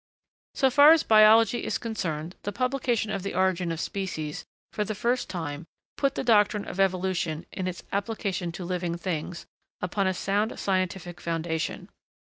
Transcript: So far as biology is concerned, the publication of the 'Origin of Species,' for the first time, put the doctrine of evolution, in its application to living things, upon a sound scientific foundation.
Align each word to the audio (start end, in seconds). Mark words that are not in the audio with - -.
So 0.55 0.71
far 0.71 0.93
as 0.93 1.03
biology 1.03 1.63
is 1.63 1.77
concerned, 1.77 2.35
the 2.41 2.51
publication 2.51 3.11
of 3.11 3.21
the 3.21 3.35
'Origin 3.35 3.71
of 3.71 3.79
Species,' 3.79 4.45
for 4.73 4.83
the 4.83 4.95
first 4.95 5.29
time, 5.29 5.67
put 5.95 6.15
the 6.15 6.23
doctrine 6.23 6.67
of 6.67 6.79
evolution, 6.79 7.45
in 7.51 7.67
its 7.67 7.83
application 7.91 8.51
to 8.53 8.65
living 8.65 8.97
things, 8.97 9.45
upon 9.79 10.07
a 10.07 10.15
sound 10.15 10.57
scientific 10.57 11.21
foundation. 11.21 11.87